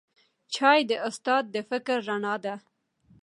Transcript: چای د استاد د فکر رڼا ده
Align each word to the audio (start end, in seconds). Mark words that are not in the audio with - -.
چای 0.53 0.79
د 0.89 0.91
استاد 1.07 1.43
د 1.53 1.55
فکر 1.69 1.97
رڼا 2.07 2.35
ده 2.43 2.55